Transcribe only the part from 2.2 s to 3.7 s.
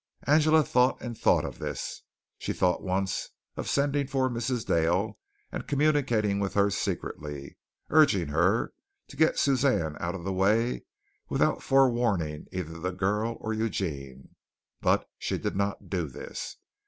She thought once of